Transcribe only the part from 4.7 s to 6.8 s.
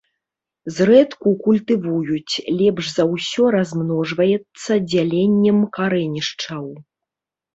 дзяленнем карэнішчаў.